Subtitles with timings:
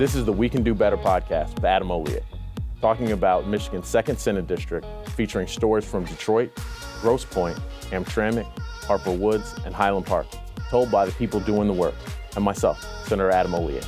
[0.00, 2.22] This is the We Can Do Better podcast with Adam Hollier,
[2.80, 6.58] talking about Michigan's second Senate district, featuring stories from Detroit,
[7.02, 7.60] Grosse Pointe,
[7.90, 8.46] Hamtramck,
[8.86, 10.26] Harper Woods, and Highland Park,
[10.70, 11.92] told by the people doing the work,
[12.34, 13.82] and myself, Senator Adam Hollier.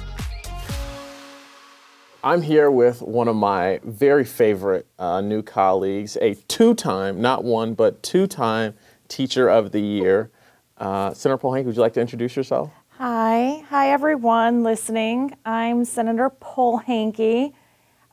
[2.22, 7.42] I'm here with one of my very favorite uh, new colleagues, a two time, not
[7.42, 8.74] one, but two time
[9.08, 10.30] Teacher of the Year.
[10.76, 12.70] Uh, Senator Polehanki, would you like to introduce yourself?
[12.98, 15.34] Hi, hi everyone listening.
[15.46, 17.54] I'm Senator Polehanki,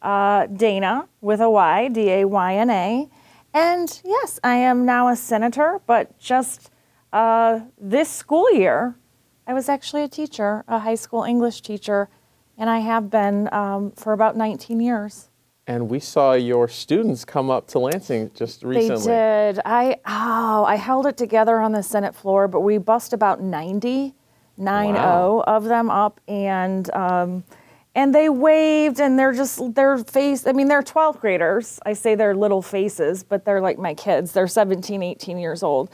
[0.01, 3.09] uh, Dayna with a Y, D A Y N A.
[3.53, 6.71] And yes, I am now a senator, but just
[7.11, 8.95] uh, this school year,
[9.45, 12.07] I was actually a teacher, a high school English teacher,
[12.57, 15.29] and I have been um, for about 19 years.
[15.67, 19.07] And we saw your students come up to Lansing just recently.
[19.07, 19.61] They did.
[19.65, 24.15] I oh, I held it together on the Senate floor, but we bust about 90
[24.59, 27.43] nine zero of them up, and um,
[27.95, 30.45] and they waved, and they're just their face.
[30.45, 31.79] I mean, they're 12th graders.
[31.85, 34.31] I say they're little faces, but they're like my kids.
[34.31, 35.89] They're 17, 18 years old,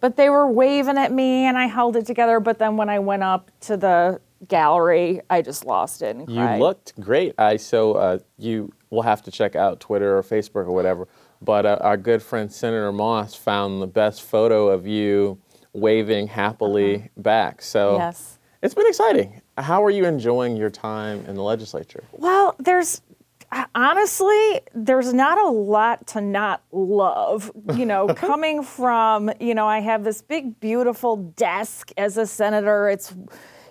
[0.00, 2.40] but they were waving at me, and I held it together.
[2.40, 6.42] But then when I went up to the gallery, I just lost it and you
[6.58, 7.34] looked great.
[7.38, 11.08] I so uh, you will have to check out Twitter or Facebook or whatever.
[11.42, 15.38] But uh, our good friend Senator Moss found the best photo of you
[15.76, 17.08] waving happily uh-huh.
[17.18, 17.62] back.
[17.62, 18.38] So Yes.
[18.62, 19.42] it's been exciting.
[19.58, 22.04] How are you enjoying your time in the legislature?
[22.12, 23.02] Well, there's
[23.52, 27.50] uh, honestly, there's not a lot to not love.
[27.76, 32.88] You know, coming from, you know, I have this big, beautiful desk as a senator.
[32.88, 33.14] It's,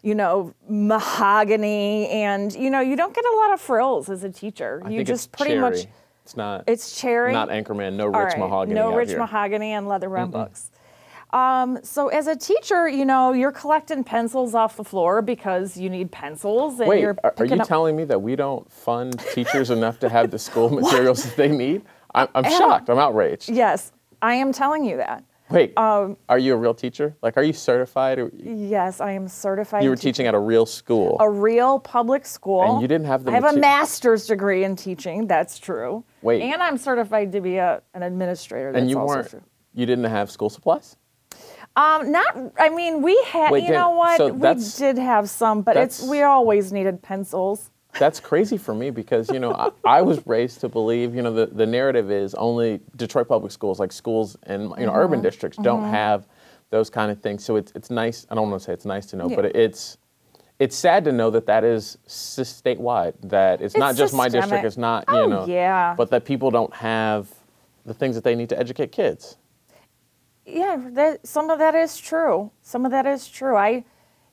[0.01, 4.29] you know, mahogany, and, you know, you don't get a lot of frills as a
[4.29, 4.81] teacher.
[4.85, 5.61] I you just pretty cherry.
[5.61, 5.87] much,
[6.23, 6.63] It's not.
[6.67, 7.33] it's cherry.
[7.33, 7.95] not Anchorman.
[7.95, 8.75] No rich right, mahogany.
[8.75, 9.17] No rich here.
[9.17, 10.71] mahogany and leather bound books.
[11.31, 15.89] Um, so as a teacher, you know, you're collecting pencils off the floor because you
[15.89, 17.67] need pencils, and Wait, you're are, are you up.
[17.67, 21.49] telling me that we don't fund teachers enough to have the school materials that they
[21.49, 21.81] need?
[22.13, 22.89] I'm, I'm shocked.
[22.89, 23.49] I'm outraged.
[23.49, 23.91] yes,
[24.21, 25.23] I am telling you that.
[25.51, 27.15] Wait, Um, are you a real teacher?
[27.21, 28.17] Like, are you certified?
[28.17, 29.83] Or Yes, I am certified.
[29.83, 31.17] you were to teaching at a real school.
[31.19, 32.63] a real public school.
[32.63, 35.27] And you didn't have the I have a master's degree in teaching.
[35.27, 36.03] That's true.
[36.23, 36.41] Wait.
[36.41, 38.71] And I'm certified to be a, an administrator.
[38.71, 39.29] That's and you also weren't.
[39.29, 39.43] true.
[39.75, 40.95] You didn't have school supplies.
[41.75, 42.37] Um, not.
[42.57, 43.51] I mean, we had.
[43.51, 44.17] Wait, you know what?
[44.17, 47.69] so we that's- did have some, but it's that's- we always needed pencils.
[47.97, 51.31] That's crazy for me because you know I, I was raised to believe you know
[51.33, 54.89] the, the narrative is only Detroit public schools like schools in you know Mm-hmm.
[54.97, 56.27] urban districts don't have
[56.71, 57.45] those kind of things.
[57.45, 58.27] So it's it's nice.
[58.29, 59.35] I don't want to say it's nice to know, Yeah.
[59.37, 59.97] but it's
[60.59, 63.13] it's sad to know that that is s- statewide.
[63.23, 64.43] That it's, not It's just my district.
[64.45, 64.65] systemic.
[64.65, 65.45] It's not you Oh, know.
[65.47, 65.93] yeah.
[65.97, 67.29] But that people don't have
[67.85, 69.37] the things that they need to educate kids.
[70.45, 72.51] Yeah, that, some of that is true.
[72.61, 73.55] Some of that is true.
[73.55, 73.83] I,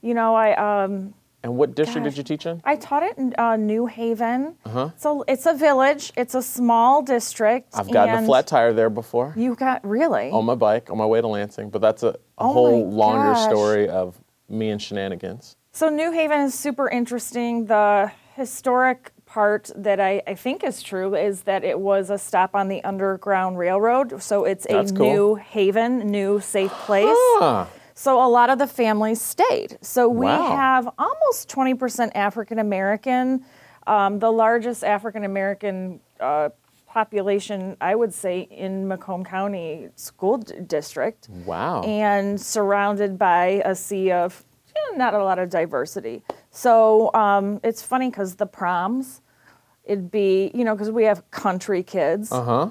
[0.03, 2.15] you know, I um, And what district Gosh.
[2.15, 2.61] did you teach in?
[2.65, 4.57] I taught it in uh, New Haven.
[4.67, 4.91] Uh-huh.
[4.97, 6.13] So it's a village.
[6.17, 7.71] It's a small district.
[7.75, 10.31] I've gotten a flat tire there before You got really?
[10.31, 13.33] on my bike on my way to Lansing, but that's a, a Oh whole longer
[13.33, 13.45] gosh.
[13.45, 15.57] story of me and shenanigans.
[15.73, 17.65] So New Haven is super interesting.
[17.67, 22.55] The historic part that I, I think is true is that it was a stop
[22.55, 24.23] on the Underground Railroad.
[24.23, 25.07] So it's a That's cool.
[25.11, 27.07] new haven, new safe place.
[27.41, 27.67] Ah.
[27.95, 29.79] So a lot of the families stayed.
[29.81, 30.55] So we Wow.
[30.57, 33.43] have almost 20% African American.
[33.87, 36.51] Um, the largest African American uh,
[36.87, 41.81] population, I would say, in Macomb County School D- District Wow.
[41.85, 44.45] and surrounded by a sea of
[44.77, 46.23] you know, not a lot of diversity.
[46.53, 49.23] So um, it's funny because the proms,
[49.85, 52.71] it'd be, you know, because we have country kids Uh huh.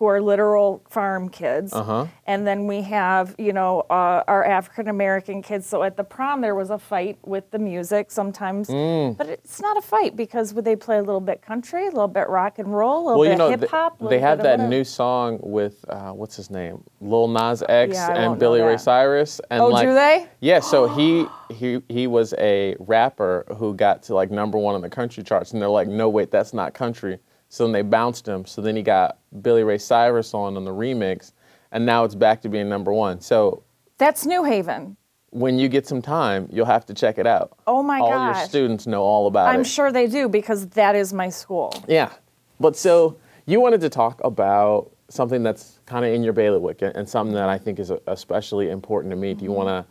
[0.00, 1.74] Who are literal farm kids.
[1.74, 2.06] Uh-huh.
[2.26, 5.66] And then we have, you know, uh, our African American kids.
[5.66, 8.68] So at the prom, there was a fight with the music sometimes.
[8.68, 9.18] Mm.
[9.18, 12.08] But it's not a fight because would they play a little bit country, a little
[12.08, 13.98] bit rock and roll, a little Well, you bit know, hip hop.
[14.08, 18.40] they have that new song with uh, what's his name, Lil Nas X Yeah, and
[18.40, 18.78] Billy Ray.
[18.78, 19.38] Cyrus.
[19.50, 20.28] And Oh, like, do they?
[20.40, 20.60] Yeah.
[20.60, 24.88] So he he he was a rapper who got to like number one on the
[24.88, 27.18] country charts, and they're like, no, wait, that's not country.
[27.50, 28.46] So then they bounced him.
[28.46, 31.32] So then he got Billy Ray Cyrus on on the remix,
[31.72, 33.20] and now it's back to being number one.
[33.20, 33.64] So
[33.98, 34.96] That's New Haven.
[35.30, 37.58] when you get some time, you'll have to check it out.
[37.66, 39.58] Oh my all your students know all about it.
[39.58, 41.74] I'm sure they do because that is my school.
[41.88, 42.12] Yeah.
[42.60, 46.94] But so you wanted to talk about something that's kind of in your bailiwick and
[46.94, 49.34] and something that I think is especially important to me.
[49.34, 49.56] Do you mm-hmm.
[49.56, 49.86] want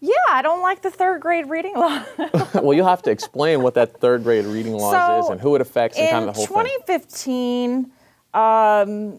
[0.00, 2.02] Yeah, I don't like the third grade reading law.
[2.54, 5.60] well, you'll have to explain what that third grade reading laws is and who it
[5.60, 6.78] affects and kind of the whole thing.
[6.86, 7.90] 2015,
[8.32, 9.18] um,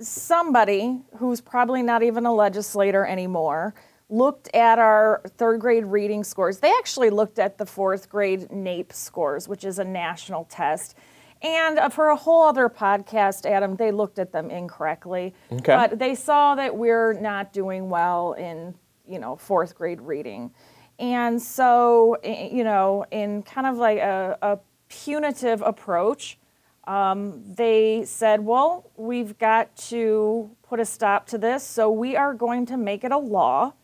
[0.00, 3.74] somebody who's probably not even a legislator anymore
[4.08, 6.58] looked at our third grade reading scores.
[6.60, 10.94] They actually looked at the fourth grade NAEP scores, which is a national test.
[11.42, 15.34] And uh, for a whole other podcast, Adam, they looked at them incorrectly.
[15.52, 15.76] Okay.
[15.76, 18.74] But they saw that we're not doing well in,
[19.08, 20.52] you know, fourth grade reading.
[20.98, 24.58] And so, you know, in kind of like a, a
[24.88, 26.38] punitive approach,
[26.86, 31.62] um, they said, well, we've got to put a stop to this.
[31.62, 33.74] So we are going to make it a law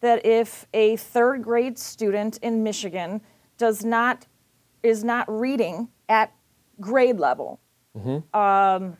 [0.00, 3.20] that if a third grade student in Michigan
[3.58, 4.26] does not
[4.82, 6.32] is not reading at
[6.80, 7.60] grade level,
[8.34, 8.96] um,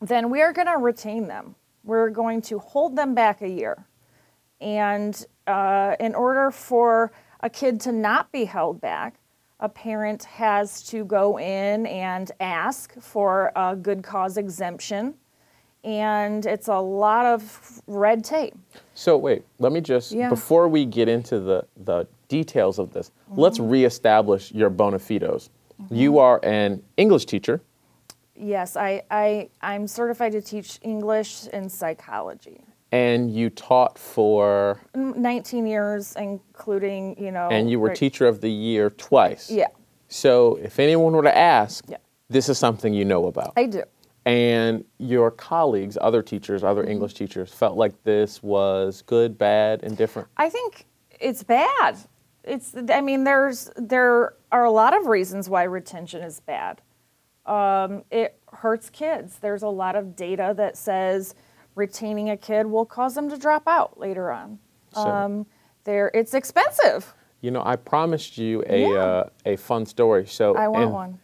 [0.00, 1.54] then we are going to retain them.
[1.84, 3.86] We're going to hold them back a year.
[4.60, 9.14] And uh, in order for a kid to not be held back,
[9.60, 15.14] a parent has to go in and ask for a good cause exemption.
[15.84, 18.54] And it's a lot of red tape.
[18.94, 20.28] So wait, let me just Yeah.
[20.28, 23.70] before we get into the the details of this, let's Mm-hmm.
[23.70, 25.50] reestablish your bona fides.
[25.90, 27.60] You are an English teacher,
[28.40, 32.60] Yes, I, I, I'm certified to teach English and psychology.
[32.92, 37.48] And you taught for, Mm, 19 years, including, you know.
[37.50, 39.50] and you were right- teacher of the year twice.
[39.50, 39.66] Yeah,
[40.08, 41.98] So if anyone were to ask, Yeah.
[42.30, 43.52] this is something you know about.
[43.56, 43.82] I do.
[44.26, 46.90] and your colleagues, other teachers, other Mm-hmm.
[46.90, 50.28] English teachers, felt like this was good, bad, indifferent.
[50.36, 50.84] I think
[51.18, 51.96] it's bad.
[52.44, 56.82] It's I mean there's there are a lot of reasons why retention is bad.
[57.46, 59.38] Um, it hurts kids.
[59.38, 61.34] There's a lot of data that says
[61.82, 64.58] retaining a kid will cause them to drop out later on.
[64.92, 65.46] So- Um,
[65.84, 67.14] there it's expensive.
[67.40, 68.98] You know, I promised you a Yeah.
[68.98, 70.26] uh, a fun story.
[70.26, 71.18] So I want in, one.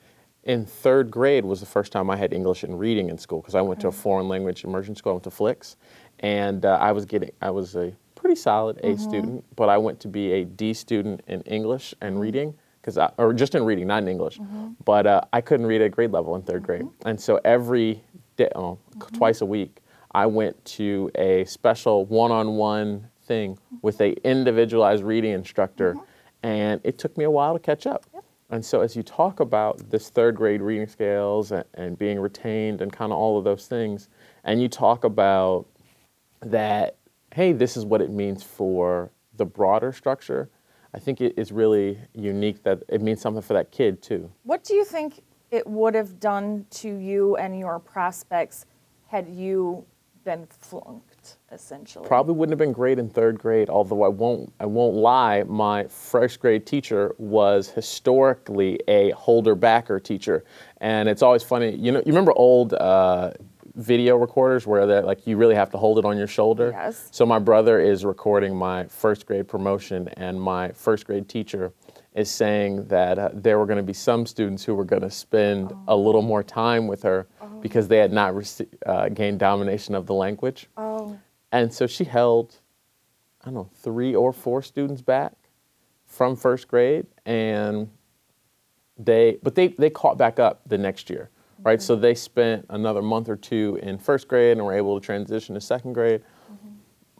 [0.45, 3.55] In third grade was the first time I had English and reading in school because
[3.56, 5.11] I went to a foreign language immersion school.
[5.11, 5.77] I went to FLICS,
[6.21, 9.99] and uh, I was getting I was a pretty solid A student, but I went
[10.01, 14.03] to be a D student in English and reading because or just in reading, not
[14.03, 14.39] in English.
[14.85, 18.05] But uh, I couldn't read at grade level in 3rd grade, and so every
[18.37, 18.79] day, oh,
[19.12, 19.81] twice a week,
[20.15, 26.05] I went to a special one-on-one thing with a individualized reading instructor, mm-hmm.
[26.47, 28.05] and it took me a while to catch up.
[28.51, 32.81] And so, as you talk about this third grade reading scales and, and being retained
[32.81, 34.09] and kind of all of those things,
[34.45, 35.67] and you talk about
[36.41, 36.97] that,
[37.35, 40.49] hey, this is what it means for the broader structure,
[40.95, 44.31] I think it is really unique that it means something for that kid too.
[44.45, 48.67] What do you think it would have done to you and your prospects
[49.09, 49.85] had you
[50.25, 52.06] been flunked, essentially?
[52.06, 55.85] Probably wouldn't have been great in third grade, although I won't I won't lie, my
[55.85, 60.44] first grade teacher was historically a holder backer teacher.
[60.81, 63.32] And it's always funny, you know, you remember old uh,
[63.76, 66.70] video recorders where they're like you really have to hold it on your shoulder?
[66.73, 67.09] Yes.
[67.11, 71.73] So my brother is recording my first grade promotion and my first grade teacher
[72.15, 75.11] is saying that uh, there were going to be some students who were going to
[75.11, 77.27] spend a little more time with her
[77.65, 80.67] because they had not rece- uh, gained domination of the language.
[80.77, 81.19] Oh,
[81.51, 82.57] And so she held,
[83.41, 85.33] I don't know, three or four students back
[86.05, 87.89] from first grade, and
[88.99, 91.31] they, but they they caught back up the next year,
[91.63, 91.81] right?
[91.81, 95.55] So they spent another month or two in first grade and were able to transition
[95.55, 96.23] to second grade.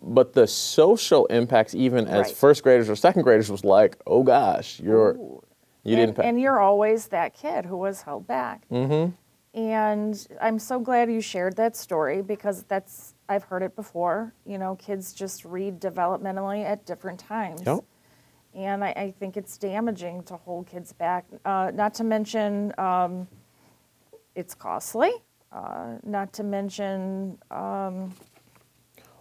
[0.07, 2.37] But the social impacts, even as Right.
[2.37, 5.43] first graders or second graders, was like, oh gosh, you're Ooh.
[5.85, 8.69] you and, and you're always that kid who was held back.
[8.71, 9.13] Mm-hmm.
[9.55, 14.35] And I'm so glad you shared that story because that's I've heard it before.
[14.45, 17.63] You know, kids just read developmentally at different times.
[17.65, 17.85] Yep.
[18.55, 21.25] And I, I think it's damaging to hold kids back.
[21.45, 23.29] Uh, not to mention, um,
[24.35, 25.13] it's costly.
[25.53, 27.39] Uh, not to mention,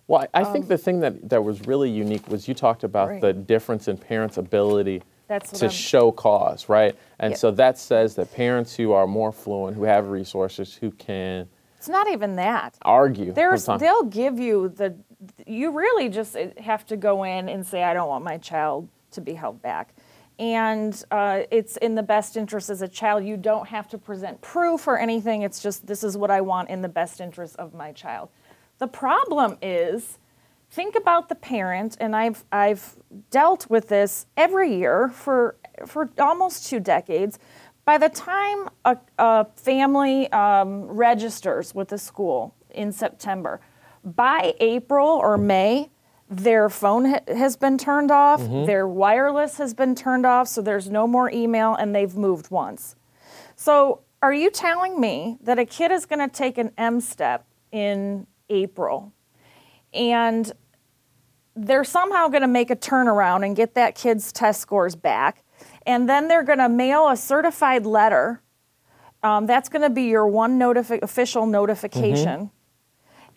[0.08, 3.06] Well, I I think the thing that, that was really unique was you talked about
[3.06, 3.22] Um, Right.
[3.22, 5.04] the difference in parents' ability
[5.42, 6.96] to I'm- show cause, right?
[7.20, 7.40] And Yep.
[7.40, 11.48] so that says that parents who are more fluent, who have resources, who can
[11.78, 12.76] it's not even that.
[12.84, 13.34] argue.
[13.34, 14.96] There's, they'll give you the,
[15.46, 19.20] you really just have to go in and say, I don't want my child to
[19.22, 19.94] be held back.
[20.40, 23.26] And uh, it's in the best interest as a child.
[23.26, 25.42] You don't have to present proof or anything.
[25.42, 28.30] It's just, this is what I want in the best interest of my child.
[28.80, 30.18] The problem is,
[30.74, 32.96] think about the parent, and I've, I've
[33.30, 37.38] dealt with this every year for, for almost two decades.
[37.86, 43.62] By the time a, a family um, registers with the school in September,
[44.04, 45.92] by April or May,
[46.28, 50.90] their phone ha- has been turned off, their wireless has been turned off, so there's
[50.90, 52.96] no more email, and they've moved once.
[53.56, 57.46] So, are you telling me that a kid is going to take an M step
[57.72, 59.14] in April
[59.94, 60.52] and
[61.56, 65.44] they're somehow going to make a turnaround and get that kid's test scores back.
[65.86, 68.42] And then they're going to mail a certified letter.
[69.22, 72.52] Um, that's going to be your one notifi- official notification.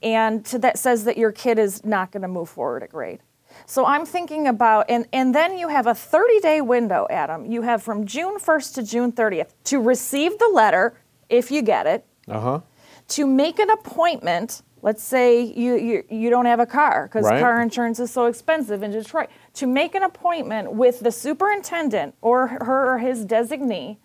[0.03, 3.21] And to, that says that your kid is not going to move forward a grade.
[3.65, 7.47] So I'm thinking about, and, and then you have a 30 day window, Adam.
[7.47, 11.87] You have from June 1st to June 30th to receive the letter, if you get
[11.87, 12.61] it, Uh huh.
[13.09, 14.63] to make an appointment.
[14.83, 17.41] Let's say you, you, you don't have a car because Right.
[17.41, 19.29] car insurance is so expensive in Detroit.
[19.55, 23.97] To make an appointment with the superintendent or her or his designee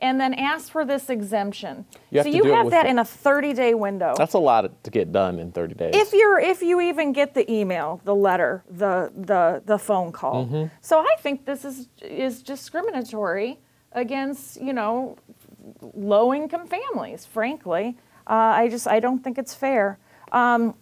[0.00, 1.84] and then ask for this exemption.
[2.10, 3.74] You have so to you do it have with that the- in a 30 day
[3.74, 4.14] window.
[4.16, 5.94] That's a lot to get done in 30 days.
[5.94, 10.46] if you're if you even get the email, the letter, the the the phone call.
[10.46, 10.64] Mm-hmm.
[10.80, 13.58] So I think this is is discriminatory
[13.92, 15.16] against you know
[15.94, 17.24] low income families.
[17.24, 19.98] Frankly, uh, I just I don't think it's fair.
[20.34, 20.74] Um,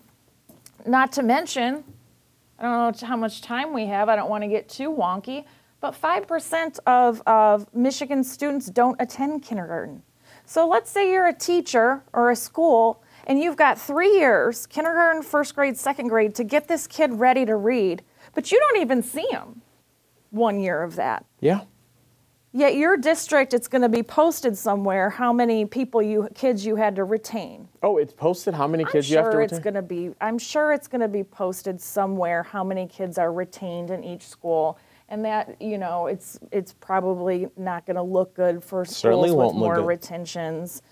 [0.86, 1.84] not to mention,
[2.58, 4.08] I don't know how much time we have.
[4.08, 5.44] I don't want to get too wonky,
[5.80, 10.02] but five percent of of Michigan students don't attend kindergarten.
[10.46, 15.22] So let's say you're a teacher or a school and you've got three years kindergarten,
[15.22, 18.02] first grade, second grade to get this kid ready to read,
[18.34, 19.60] but you don't even see him
[20.30, 21.26] one year of that.
[21.40, 21.60] yeah.
[22.54, 26.76] Yet your district, it's going to be posted somewhere how many people you kids you
[26.76, 27.66] had to retain.
[27.82, 30.10] Oh, it's posted how many kids I'm you have to sure it's going to be.
[30.20, 34.28] I'm sure it's going to be posted somewhere how many kids are retained in each
[34.28, 34.78] school,
[35.08, 39.54] and that you know it's it's probably not going to look good for Certainly schools
[39.54, 39.86] with more good.
[39.86, 40.82] retentions.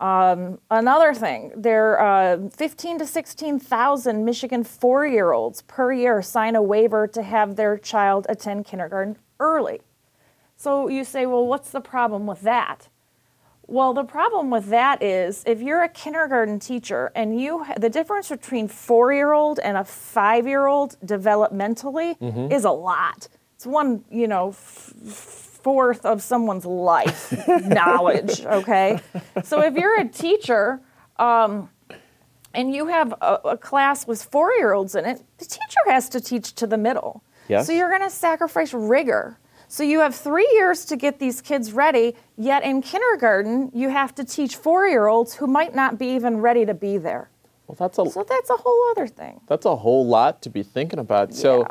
[0.00, 7.08] Um, another thing, there uh, 15 to 16,000 Michigan four-year-olds per year sign a waiver
[7.08, 9.80] to have their child attend kindergarten early.
[10.58, 12.88] So you say, well, what's the problem with that?
[13.68, 18.28] Well, the problem with that is if you're a kindergarten teacher and you the difference
[18.28, 22.16] between 4-year-old and a 5-year-old developmentally
[22.52, 23.28] is a lot.
[23.54, 24.92] It's one, you know, f-
[25.62, 27.32] fourth of someone's life
[27.66, 28.98] knowledge, okay?
[29.44, 30.80] So if you're a teacher
[31.18, 31.68] um,
[32.54, 36.54] and you have a, a class with 4-year-olds in it, the teacher has to teach
[36.54, 37.22] to the middle.
[37.48, 37.66] Yes.
[37.66, 39.38] So you're going to sacrifice rigor.
[39.68, 44.14] So you have three years to get these kids ready, yet in kindergarten, you have
[44.14, 47.28] to teach four year olds who might not be even ready to be there.
[47.66, 49.40] Well, that's a So that's a whole other thing.
[49.46, 51.34] that's a whole lot to be thinking about.
[51.34, 51.68] So, Yeah.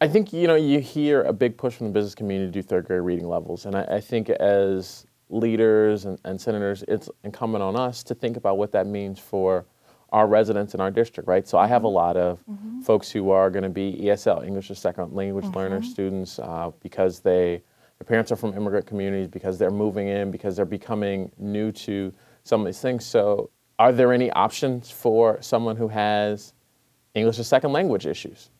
[0.00, 2.62] I think you know you hear a big push from the business community to do
[2.62, 7.62] third grade reading levels, and I, I think as leaders and, and senators, it's incumbent
[7.64, 9.64] on us to think about what that means for
[10.10, 11.46] our residents in our district, right?
[11.46, 12.42] So I have a lot of
[12.82, 17.20] folks who are going to be ESL, English as Second Language learner students, uh, because
[17.20, 17.62] they
[17.98, 22.12] their parents are from immigrant communities, because they're moving in, because they're becoming new to
[22.44, 23.04] some of these things.
[23.04, 26.54] So, are there any options for someone who has
[27.14, 28.50] English as second language issues?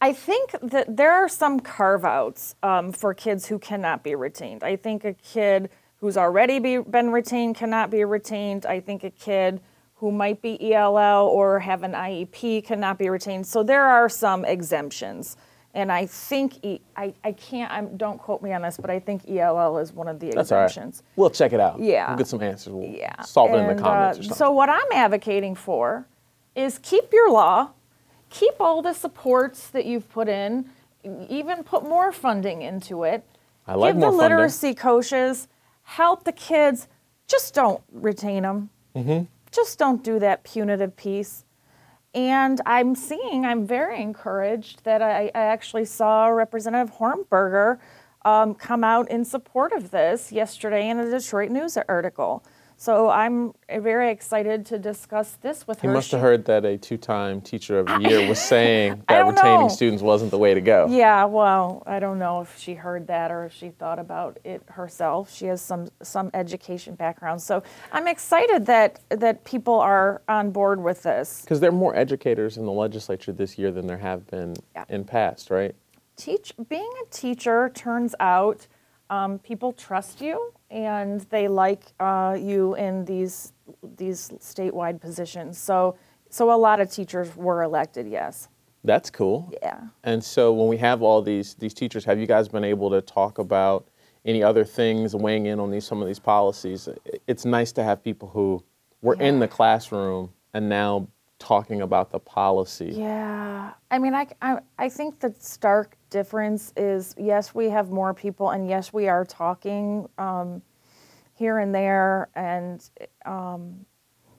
[0.00, 4.64] I think that there are some carve outs um, for kids who cannot be retained.
[4.64, 8.66] I think a kid who's already be, been retained cannot be retained.
[8.66, 9.60] I think a kid
[10.02, 13.46] who might be ELL or have an IEP cannot be retained.
[13.46, 15.36] So there are some exemptions.
[15.74, 18.98] And I think, e, I, I can't, I'm, don't quote me on this, but I
[18.98, 20.64] think ELL is one of the That's all right.
[20.64, 21.04] exemptions.
[21.14, 21.78] We'll check it out.
[21.78, 22.08] Yeah.
[22.08, 22.72] We'll get some answers.
[22.72, 23.22] We'll Yeah.
[23.22, 24.36] solve it in the And, comments uh, or something.
[24.38, 26.04] So what I'm advocating for
[26.56, 27.70] is keep your law,
[28.28, 30.64] keep all the supports that you've put in,
[31.28, 33.22] even put more funding into it.
[33.68, 34.36] I like Give more the funding.
[34.36, 35.46] literacy coaches,
[35.84, 36.88] help the kids.
[37.28, 38.68] Just don't retain them.
[39.52, 41.44] Just don't do that punitive piece.
[42.14, 47.78] And I'm seeing, I'm very encouraged that I, I actually saw Representative Hornberger
[48.24, 52.44] um, come out in support of this yesterday in a Detroit News article.
[52.82, 55.92] So I'm very excited to discuss this with he her.
[55.92, 59.68] must have heard that a two-time teacher of the year was saying that retaining know.
[59.68, 60.88] students wasn't the way to go.
[60.90, 64.64] Yeah, well, I don't know if she heard that or if she thought about it
[64.66, 65.32] herself.
[65.32, 67.62] She has some some education background, so
[67.92, 71.42] I'm excited that that people are on board with this.
[71.42, 74.86] Because there are more educators in the legislature this year than there have been Yeah.
[74.88, 75.76] in past, right?
[76.16, 78.66] Teach being a teacher turns out
[79.12, 83.52] um, people trust you and they like uh, you in these
[83.96, 85.58] these statewide positions.
[85.58, 85.96] So
[86.30, 88.08] so a lot of teachers were elected.
[88.08, 88.48] Yes.
[88.84, 89.52] That's cool.
[89.62, 89.80] Yeah.
[90.02, 93.02] And so when we have all these these teachers, have you guys been able to
[93.02, 93.86] talk about
[94.24, 96.88] any other things, weighing in on these some of these policies?
[97.26, 98.64] It's nice to have people who
[99.02, 101.06] were in the classroom and now
[101.42, 102.92] talking about the policy.
[102.94, 108.14] Yeah, I mean, I, I, I think the stark difference is yes, we have more
[108.14, 110.62] people, and yes, we are talking um,
[111.34, 112.88] here and there, and
[113.26, 113.84] um,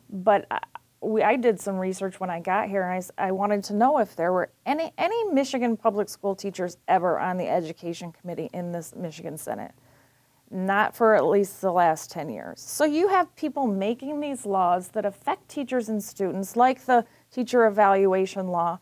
[0.09, 0.59] but I-
[1.01, 3.97] we, I did some research when I got here, and I, I wanted to know
[3.97, 8.71] if there were any any Michigan public school teachers ever on the education committee in
[8.71, 9.73] this Michigan Senate.
[10.53, 12.61] Not for at least the last 10 years.
[12.61, 17.65] So you have people making these laws that affect teachers and students, like the teacher
[17.65, 18.77] evaluation law,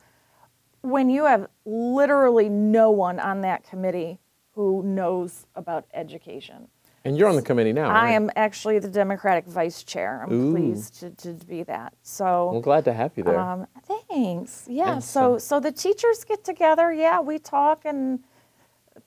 [0.81, 4.19] when you have literally no one on that committee
[4.53, 6.67] who knows about education.
[7.05, 8.09] And you're on the committee now, right?
[8.09, 10.21] I am actually the Democratic vice chair.
[10.23, 10.51] I'm Ooh.
[10.53, 11.93] pleased to, to be that.
[12.03, 13.39] So, I'm glad to have you there.
[13.39, 13.65] um,
[14.09, 14.65] thanks.
[14.67, 14.91] Yeah.
[14.93, 16.91] And so- so the teachers get together.
[16.91, 18.19] Yeah, we talk and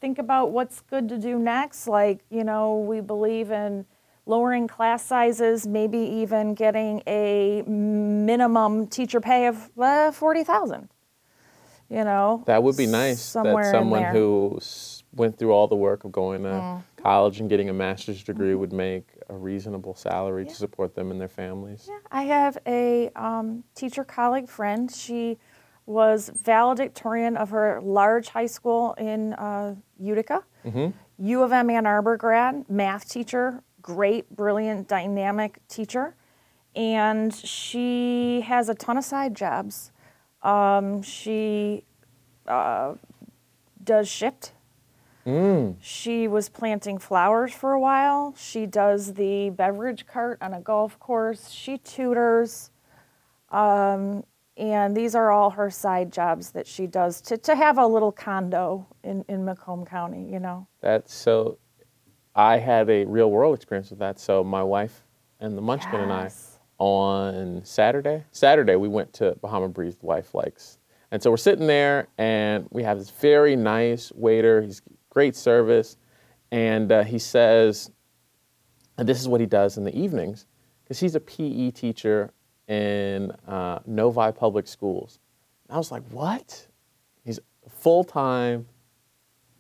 [0.00, 1.86] think about what's good to do next.
[1.86, 3.86] Like, you know, we believe in
[4.26, 10.88] lowering class sizes, maybe even getting a minimum teacher pay of uh, forty thousand.
[11.90, 13.32] You know, that would be nice.
[13.34, 14.58] that someone who
[15.12, 16.82] went through all the work of going to Mm.
[17.02, 18.32] college and getting a master's Mm-hmm.
[18.32, 21.86] degree would make a reasonable salary to support them and their families.
[21.88, 24.90] Yeah, I have a um, teacher colleague friend.
[24.90, 25.38] She
[25.86, 30.44] was valedictorian of her large high school in uh, Utica.
[31.18, 36.16] U of M Ann Arbor grad, math teacher, great, brilliant, dynamic teacher.
[36.74, 39.92] And she has a ton of side jobs.
[40.42, 41.84] Um, she
[42.48, 42.94] uh,
[43.82, 44.52] does shift.
[45.80, 48.34] She was planting flowers for a while.
[48.36, 51.50] She does the beverage cart on a golf course.
[51.50, 52.70] She tutors.
[53.50, 54.24] Um,
[54.56, 58.12] and these are all her side jobs that she does to, to have a little
[58.12, 60.66] condo in, in Macomb County, you know.
[60.80, 61.58] That's so.
[62.36, 64.18] I had a real world experience with that.
[64.18, 65.02] So my wife
[65.40, 66.30] and the Munchkin and I
[66.78, 68.24] on Saturday.
[68.32, 69.96] Saturday we went to Bahama Breeze.
[69.96, 70.78] The wife likes,
[71.10, 74.62] and so we're sitting there, and we have this very nice waiter.
[74.62, 75.96] He's great service,
[76.50, 77.90] and uh, he says,
[78.98, 80.46] and this is what he does in the evenings,
[80.82, 82.32] because he's a PE teacher
[82.68, 85.18] in uh, Novi Public Schools.
[85.68, 86.66] And I was like, what?
[87.24, 88.66] He's a full time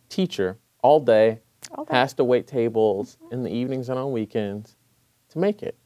[0.08, 1.40] teacher all day,
[1.74, 1.94] All day.
[1.94, 4.76] has to wait tables in the evenings and on weekends
[5.30, 5.76] to make it.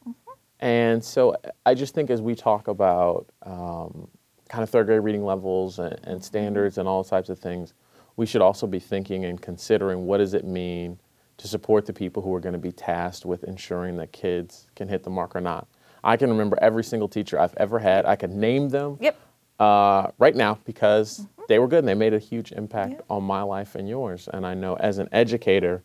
[0.61, 4.09] And so I just think as we talk about um,
[4.49, 7.75] kind of third grade reading levels and, and standards and all types of things,
[8.17, 10.99] we should also be thinking and considering what does it mean
[11.37, 14.89] to support the people who are going to be tasked with ensuring that kids can
[14.89, 15.69] hit the mark or not.
[16.05, 18.07] I can remember every single teacher I've ever had.
[18.07, 19.17] I could name them Yep.
[19.61, 23.01] uh, right now because they were good and they made a huge impact Yeah.
[23.11, 24.29] on my life and yours.
[24.33, 25.83] And I know as an educator,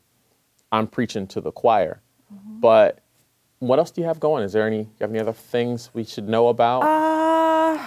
[0.72, 2.02] I'm preaching to the choir.
[2.60, 3.00] But
[3.60, 4.44] what else do you have going?
[4.44, 4.80] Is there any?
[4.80, 6.82] You have any other things we should know about?
[6.84, 7.78] Uh,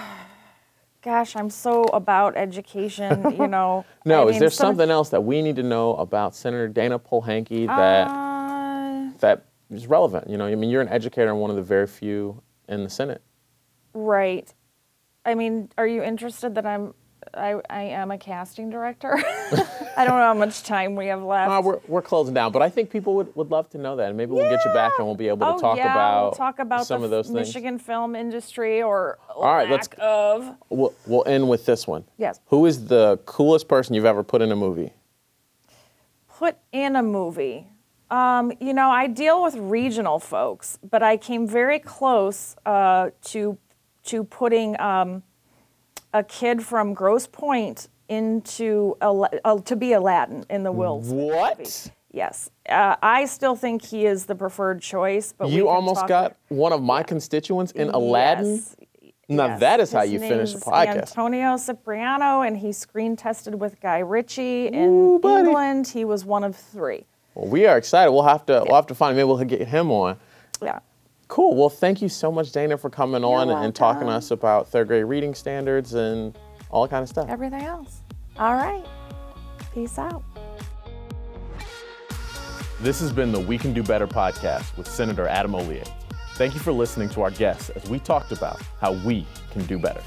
[1.01, 3.85] gosh, I'm so about education, you know.
[4.05, 6.69] no, I is mean, there some- something else that we need to know about Senator
[6.69, 10.29] Dayna Polehanki that Uh, that is relevant?
[10.29, 12.89] You know, I mean, you're an educator and one of the very few in the
[12.89, 13.21] Senate.
[13.93, 14.53] right.
[15.25, 16.93] I mean, are you interested that I'm,
[17.33, 19.13] I, I am a casting director?
[19.97, 21.51] I don't know how much time we have left.
[21.51, 24.07] Uh, we're, we're closing down, but I think people would, would love to know that,
[24.07, 26.23] and maybe we'll get you back and we'll be able to oh, talk yeah, about
[26.23, 27.47] we'll talk about some the of those things.
[27.47, 30.55] Michigan film industry or All right, let's- of.
[30.69, 32.05] We'll, we'll end with this one.
[32.17, 32.39] Yes.
[32.45, 34.93] Who is the coolest person you've ever put in a movie?
[36.37, 37.67] put in a movie.
[38.09, 43.57] Um, you know, I deal with regional folks, but I came very close uh, to
[44.05, 45.23] to putting um,
[46.13, 51.59] a kid from Grosse Pointe into uh, to be Aladdin in the Will Smith What?
[51.59, 51.71] movie.
[52.13, 55.33] Yes, uh, I still think he is the preferred choice.
[55.37, 58.55] But we You can almost talk got one of my constituents in Aladdin.
[58.55, 58.75] Yes,
[59.27, 59.59] Now yes.
[59.59, 60.95] that is how His you finish a name's podcast.
[60.95, 65.47] Antonio Cipriano, and he screen tested with Guy Ritchie in Ooh, buddy.
[65.49, 65.87] England.
[65.89, 67.05] He was one of three.
[67.37, 68.11] Well, we are excited.
[68.11, 70.17] We'll have to we'll have to find maybe we'll get him on.
[70.59, 70.79] Yeah.
[71.27, 71.55] Cool.
[71.55, 74.87] Well, thank you so much, Dayna, for coming on and talking to us about third
[74.87, 76.35] grade reading standards and
[76.71, 77.29] all that kind of stuff.
[77.29, 78.01] everything else.
[78.39, 78.83] All right.
[79.71, 80.23] Peace out.
[82.81, 85.83] This has been the We Can Do Better podcast with Senator Adam Hollier.
[86.35, 89.77] Thank you for listening to our guests as we talked about how we can do
[89.77, 90.01] better.